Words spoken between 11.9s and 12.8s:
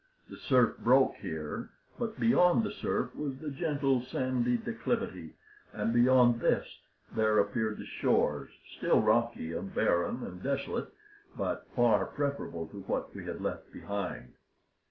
preferable to